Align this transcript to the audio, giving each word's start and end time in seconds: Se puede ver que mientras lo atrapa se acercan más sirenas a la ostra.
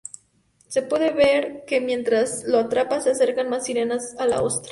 Se 0.67 0.81
puede 0.81 1.11
ver 1.11 1.63
que 1.67 1.79
mientras 1.79 2.43
lo 2.47 2.57
atrapa 2.57 2.99
se 3.01 3.11
acercan 3.11 3.51
más 3.51 3.65
sirenas 3.65 4.15
a 4.17 4.25
la 4.25 4.41
ostra. 4.41 4.59